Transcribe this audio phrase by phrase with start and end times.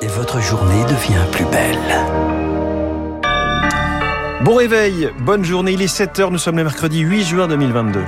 [0.00, 1.78] et votre journée devient plus belle.
[4.42, 8.00] Bon réveil, bonne journée, il est 7h, nous sommes le mercredi 8 juin 2022.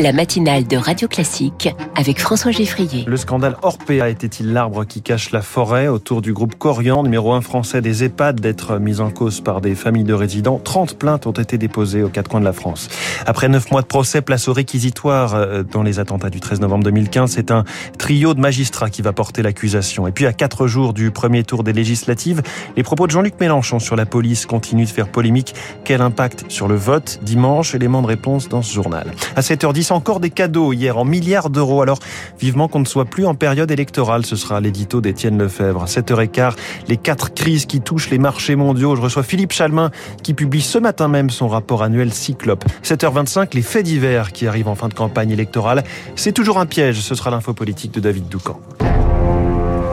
[0.00, 3.04] La matinale de Radio Classique avec François Geffrier.
[3.08, 7.40] Le scandale Orpea était-il l'arbre qui cache la forêt autour du groupe Corian, numéro 1
[7.40, 10.60] français des EHPAD, d'être mis en cause par des familles de résidents?
[10.62, 12.88] 30 plaintes ont été déposées aux quatre coins de la France.
[13.26, 16.84] Après neuf mois de procès, place au réquisitoire euh, dans les attentats du 13 novembre
[16.84, 17.32] 2015.
[17.32, 17.64] C'est un
[17.98, 20.06] trio de magistrats qui va porter l'accusation.
[20.06, 22.42] Et puis à quatre jours du premier tour des législatives,
[22.76, 25.56] les propos de Jean-Luc Mélenchon sur la police continuent de faire polémique.
[25.82, 27.18] Quel impact sur le vote?
[27.22, 29.10] Dimanche Élément de réponse dans ce journal.
[29.34, 31.82] À 7h10, encore des cadeaux hier en milliards d'euros.
[31.82, 31.98] Alors
[32.38, 34.24] vivement qu'on ne soit plus en période électorale.
[34.26, 35.86] Ce sera l'édito d'Étienne Lefebvre.
[35.86, 36.54] 7h15,
[36.88, 38.96] les quatre crises qui touchent les marchés mondiaux.
[38.96, 39.90] Je reçois Philippe Chalmin
[40.22, 42.64] qui publie ce matin même son rapport annuel Cyclope.
[42.84, 45.84] 7h25, les faits divers qui arrivent en fin de campagne électorale.
[46.16, 47.00] C'est toujours un piège.
[47.00, 48.60] Ce sera l'info politique de David Doucan.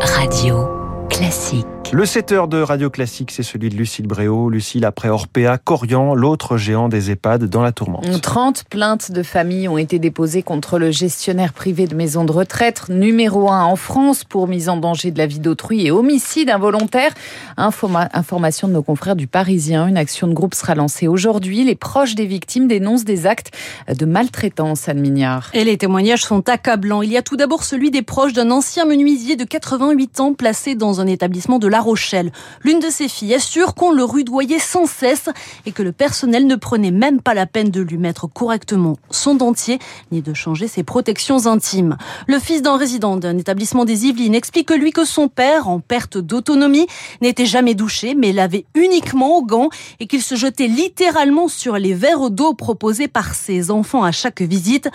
[0.02, 0.68] Radio
[1.10, 1.75] classique.
[1.92, 4.50] Le 7h de Radio Classique, c'est celui de Lucille Bréau.
[4.50, 8.22] Lucille, après Orpea, Corian, l'autre géant des EHPAD dans la tourmente.
[8.22, 12.90] 30 plaintes de familles ont été déposées contre le gestionnaire privé de maisons de retraite,
[12.90, 17.14] numéro 1 en France pour mise en danger de la vie d'autrui et homicide involontaire.
[17.56, 19.88] information de nos confrères du Parisien.
[19.88, 21.64] Une action de groupe sera lancée aujourd'hui.
[21.64, 23.52] Les proches des victimes dénoncent des actes
[23.88, 25.52] de maltraitance, Anne Mignard.
[25.54, 27.04] Et les témoignages sont accablants.
[27.04, 30.74] Il y a tout d'abord celui des proches d'un ancien menuisier de 88 ans placé
[30.74, 32.32] dans un établissement de la Rochelle.
[32.64, 35.28] L'une de ses filles assure qu'on le rudoyait sans cesse
[35.66, 39.36] et que le personnel ne prenait même pas la peine de lui mettre correctement son
[39.36, 39.80] dentier
[40.14, 41.98] ni de changer ses protections intimes.
[42.28, 46.18] Le fils d'un résident d'un établissement des Yvelines explique lui que son père, en perte
[46.18, 46.88] d'autonomie,
[47.22, 51.94] n'était jamais douché mais lavait uniquement aux gants et qu'il se jetait littéralement sur les
[51.94, 54.90] verres d'eau proposés par ses enfants à chaque visite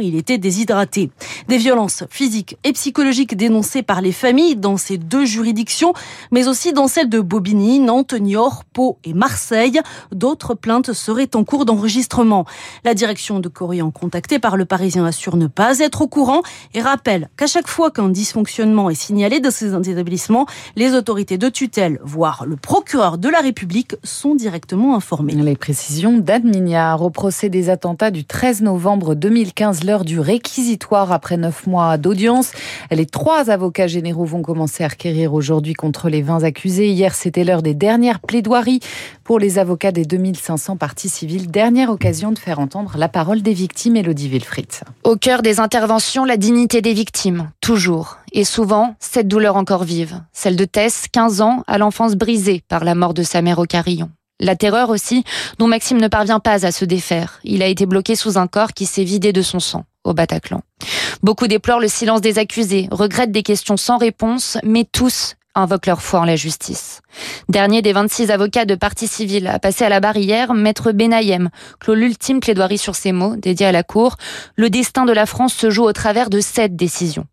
[0.00, 1.10] il était déshydraté.
[1.48, 5.92] Des violences physiques et psychologiques dénoncées par les familles dans ces deux juridictions,
[6.30, 9.80] mais aussi dans celles de Bobigny, Nantes, Niort, Pau et Marseille.
[10.12, 12.44] D'autres plaintes seraient en cours d'enregistrement.
[12.84, 16.42] La direction de Corian, contactée par le Parisien, assure ne pas être au courant
[16.74, 20.46] et rappelle qu'à chaque fois qu'un dysfonctionnement est signalé dans ces établissements,
[20.76, 25.34] les autorités de tutelle, voire le procureur de la République, sont directement informées.
[25.34, 26.22] Les précisions
[27.00, 32.52] au procès des attentats du 13 novembre 2015 l'heure du réquisitoire après neuf mois d'audience.
[32.90, 36.88] Les trois avocats généraux vont commencer à requérir aujourd'hui contre les 20 accusés.
[36.88, 38.80] Hier, c'était l'heure des dernières plaidoiries
[39.24, 41.50] pour les avocats des 2500 parties civiles.
[41.50, 44.68] Dernière occasion de faire entendre la parole des victimes, Elodie Wilfried.
[45.04, 48.18] Au cœur des interventions, la dignité des victimes, toujours.
[48.32, 50.20] Et souvent, cette douleur encore vive.
[50.32, 53.64] Celle de Tess, 15 ans, à l'enfance brisée par la mort de sa mère au
[53.64, 54.10] carillon.
[54.42, 55.22] La terreur aussi,
[55.58, 57.38] dont Maxime ne parvient pas à se défaire.
[57.44, 60.62] Il a été bloqué sous un corps qui s'est vidé de son sang au Bataclan.
[61.22, 66.02] Beaucoup déplorent le silence des accusés, regrettent des questions sans réponse, mais tous invoquent leur
[66.02, 67.02] foi en la justice.
[67.48, 71.50] Dernier des 26 avocats de partie civile à passer à la barre hier, Maître Benayem
[71.80, 74.16] clôt l'ultime plaidoirie sur ces mots dédiés à la Cour.
[74.56, 77.26] Le destin de la France se joue au travers de cette décision.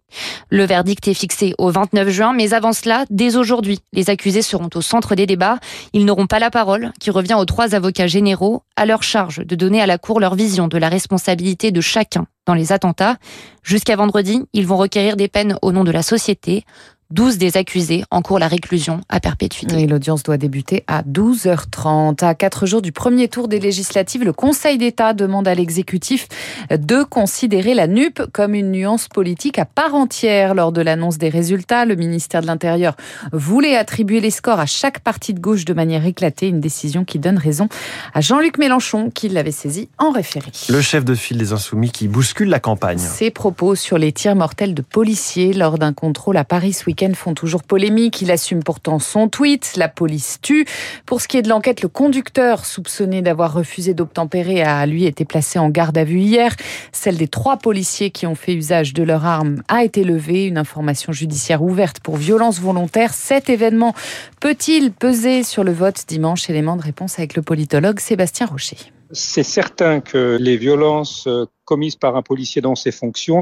[0.49, 4.69] Le verdict est fixé au 29 juin, mais avant cela, dès aujourd'hui, les accusés seront
[4.73, 5.59] au centre des débats.
[5.93, 9.55] Ils n'auront pas la parole, qui revient aux trois avocats généraux, à leur charge de
[9.55, 13.17] donner à la Cour leur vision de la responsabilité de chacun dans les attentats.
[13.63, 16.65] Jusqu'à vendredi, ils vont requérir des peines au nom de la société.
[17.11, 19.87] 12 des accusés encourent la réclusion à perpétuité.
[19.87, 22.23] l'audience doit débuter à 12h30.
[22.23, 26.27] À quatre jours du premier tour des législatives, le Conseil d'État demande à l'exécutif
[26.69, 30.53] de considérer la NUP comme une nuance politique à part entière.
[30.53, 32.95] Lors de l'annonce des résultats, le ministère de l'Intérieur
[33.33, 37.17] voulait attribuer les scores à chaque parti de gauche de manière éclatée, une décision qui
[37.17, 37.69] donne raison
[38.13, 40.51] à Jean-Luc Mélenchon, qui l'avait saisi en référé.
[40.69, 42.99] Le chef de file des Insoumis qui bouscule la campagne.
[42.99, 46.98] Ses propos sur les tirs mortels de policiers lors d'un contrôle à Paris ce week
[47.15, 48.21] font toujours polémique.
[48.21, 49.73] Il assume pourtant son tweet.
[49.75, 50.65] La police tue.
[51.05, 55.25] Pour ce qui est de l'enquête, le conducteur soupçonné d'avoir refusé d'obtempérer a lui été
[55.25, 56.55] placé en garde à vue hier.
[56.91, 60.45] Celle des trois policiers qui ont fait usage de leur arme a été levée.
[60.45, 63.13] Une information judiciaire ouverte pour violence volontaire.
[63.13, 63.93] Cet événement
[64.39, 66.03] peut-il peser sur le vote?
[66.07, 68.77] Dimanche Élément de réponse avec le politologue Sébastien Rocher.
[69.11, 73.41] C'est certain que les violences euh, commises par un policier dans ses fonctions,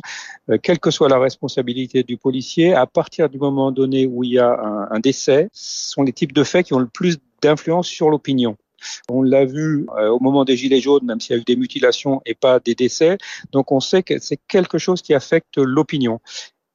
[0.49, 4.31] euh, quelle que soit la responsabilité du policier, à partir du moment donné où il
[4.31, 4.57] y a
[4.91, 8.55] un, décès, sont les types de faits qui ont le plus d'influence sur l'opinion.
[9.09, 11.55] On l'a vu euh, au moment des Gilets jaunes, même s'il y a eu des
[11.55, 13.17] mutilations et pas des décès.
[13.51, 16.21] Donc on sait que c'est quelque chose qui affecte l'opinion.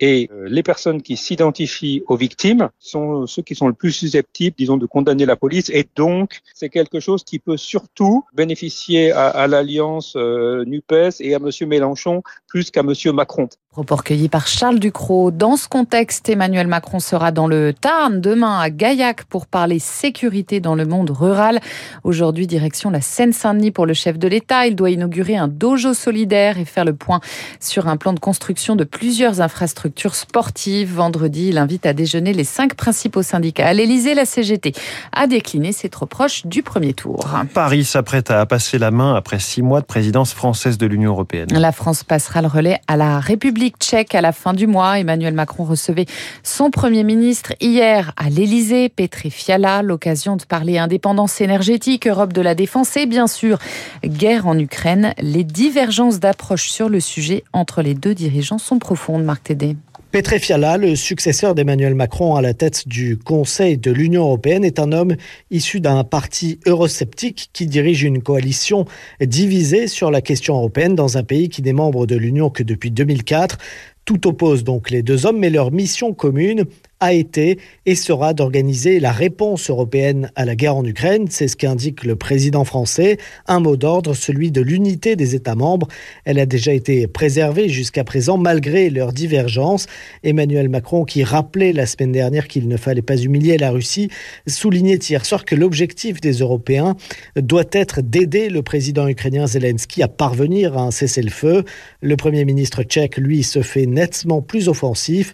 [0.04, 4.56] Et euh, les personnes qui s'identifient aux victimes sont ceux qui sont le plus susceptibles,
[4.58, 5.70] disons, de condamner la police.
[5.70, 11.38] Et donc, c'est quelque chose qui peut surtout bénéficier à, l'alliance euh, NUPES et à
[11.38, 13.49] Monsieur Mélenchon plus qu'à Monsieur Macron.
[13.73, 15.31] Propos recueillis par Charles Ducrot.
[15.31, 20.61] Dans ce contexte, Emmanuel Macron sera dans le Tarn demain à Gaillac pour parler sécurité
[20.61, 21.59] dans le monde rural.
[22.05, 24.67] Aujourd'hui, direction la Seine-Saint-Denis pour le chef de l'État.
[24.67, 27.21] Il doit inaugurer un dojo solidaire et faire le point
[27.61, 30.93] sur un plan de construction de plusieurs infrastructures sportives.
[30.93, 33.69] Vendredi, il invite à déjeuner les cinq principaux syndicats.
[33.69, 34.75] À l'Élysée, la CGT
[35.13, 37.27] a décliné ses trop proches du premier tour.
[37.55, 41.49] Paris s'apprête à passer la main après six mois de présidence française de l'Union européenne.
[41.53, 44.99] La France passera le relais à la République tchèque à la fin du mois.
[44.99, 46.06] Emmanuel Macron recevait
[46.43, 52.41] son Premier ministre hier à l'Élysée, Petri Fiala, l'occasion de parler indépendance énergétique, Europe de
[52.41, 53.59] la défense et bien sûr
[54.05, 55.14] guerre en Ukraine.
[55.19, 59.76] Les divergences d'approche sur le sujet entre les deux dirigeants sont profondes, Marc Tédé.
[60.12, 64.79] Petre Fiala, le successeur d'Emmanuel Macron à la tête du Conseil de l'Union européenne, est
[64.79, 65.17] un homme
[65.50, 68.85] issu d'un parti eurosceptique qui dirige une coalition
[69.23, 72.91] divisée sur la question européenne dans un pays qui n'est membre de l'Union que depuis
[72.91, 73.56] 2004.
[74.05, 76.67] Tout oppose donc les deux hommes, mais leur mission commune
[77.02, 81.26] a été et sera d'organiser la réponse européenne à la guerre en Ukraine.
[81.28, 83.19] C'est ce qu'indique le président français.
[83.49, 85.88] Un mot d'ordre, celui de l'unité des États membres.
[86.25, 89.87] Elle a déjà été préservée jusqu'à présent malgré leurs divergences.
[90.22, 94.08] Emmanuel Macron, qui rappelait la semaine dernière qu'il ne fallait pas humilier la Russie,
[94.46, 96.94] soulignait hier soir que l'objectif des Européens
[97.34, 101.64] doit être d'aider le président ukrainien Zelensky à parvenir à un cessez-le-feu.
[102.00, 105.32] Le Premier ministre tchèque, lui, se fait nettement plus offensif.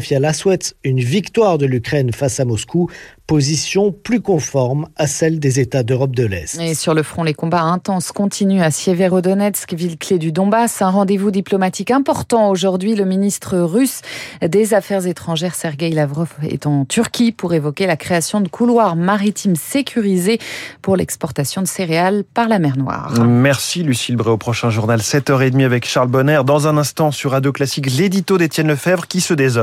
[0.00, 2.90] Fiala souhaite une victoire de l'Ukraine face à Moscou,
[3.28, 6.60] position plus conforme à celle des États d'Europe de l'Est.
[6.60, 10.82] Et sur le front, les combats intenses continuent à Sieverodonetsk, ville clé du Donbass.
[10.82, 12.96] Un rendez-vous diplomatique important aujourd'hui.
[12.96, 14.00] Le ministre russe
[14.42, 19.54] des Affaires étrangères, Sergei Lavrov, est en Turquie pour évoquer la création de couloirs maritimes
[19.54, 20.40] sécurisés
[20.82, 23.14] pour l'exportation de céréales par la mer Noire.
[23.24, 24.30] Merci Lucille Bré.
[24.30, 26.40] Au prochain journal, 7h30 avec Charles Bonner.
[26.44, 29.59] Dans un instant, sur Radio Classique, l'édito d'Étienne Lefebvre qui se désole.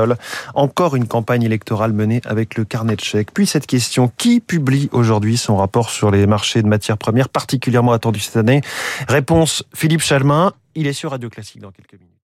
[0.54, 3.32] Encore une campagne électorale menée avec le carnet de chèques.
[3.32, 4.10] Puis cette question.
[4.16, 8.60] Qui publie aujourd'hui son rapport sur les marchés de matières premières particulièrement attendu cette année?
[9.08, 10.52] Réponse Philippe Chalmin.
[10.74, 12.17] Il est sur Radio Classique dans quelques minutes.